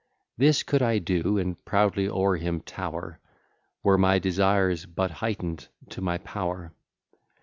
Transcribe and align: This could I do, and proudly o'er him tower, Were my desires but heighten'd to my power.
This 0.35 0.63
could 0.63 0.81
I 0.81 0.97
do, 0.97 1.37
and 1.37 1.63
proudly 1.63 2.09
o'er 2.09 2.35
him 2.37 2.61
tower, 2.61 3.19
Were 3.83 3.99
my 3.99 4.17
desires 4.17 4.87
but 4.87 5.11
heighten'd 5.11 5.67
to 5.89 6.01
my 6.01 6.17
power. 6.17 6.73